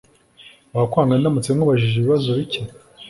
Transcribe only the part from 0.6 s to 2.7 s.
Wakwanga ndamutse nkubajije ibibazo bike?